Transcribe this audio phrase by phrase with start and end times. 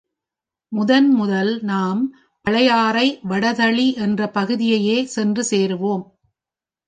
[0.71, 1.99] முதன் முதல் நாம்
[2.45, 6.05] பழையாறை வடதளி என்ற பகுதியையே சென்று சேருவோம்.